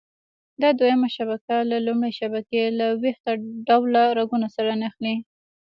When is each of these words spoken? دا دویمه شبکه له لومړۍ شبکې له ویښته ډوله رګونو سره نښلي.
دا 0.61 0.69
دویمه 0.79 1.09
شبکه 1.17 1.55
له 1.71 1.77
لومړۍ 1.87 2.11
شبکې 2.19 2.61
له 2.79 2.87
ویښته 3.01 3.31
ډوله 3.67 4.03
رګونو 4.17 4.47
سره 4.55 4.71
نښلي. 4.81 5.15